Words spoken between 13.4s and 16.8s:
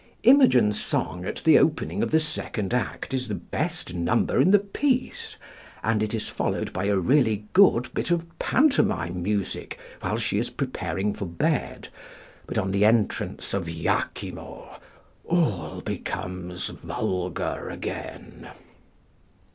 of Iachimo all becomes